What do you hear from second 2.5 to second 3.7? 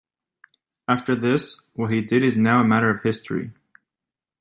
a matter of history.